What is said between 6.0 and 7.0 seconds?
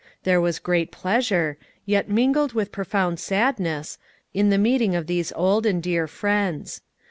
friends.